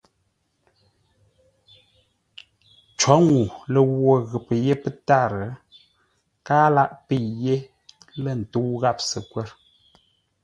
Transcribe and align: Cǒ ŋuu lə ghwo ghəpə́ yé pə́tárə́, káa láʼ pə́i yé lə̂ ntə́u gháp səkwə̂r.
Cǒ 2.99 3.13
ŋuu 3.25 3.47
lə 3.73 3.79
ghwo 3.93 4.13
ghəpə́ 4.29 4.55
yé 4.65 4.73
pə́tárə́, 4.83 5.49
káa 6.45 6.67
láʼ 6.75 6.91
pə́i 7.07 7.27
yé 7.43 7.55
lə̂ 8.21 8.33
ntə́u 8.39 8.71
gháp 8.81 8.97
səkwə̂r. 9.09 9.49